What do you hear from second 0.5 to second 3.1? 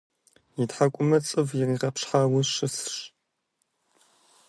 И тхьэкӀумэ цӀыв иригъэпщхьауэ щысщ.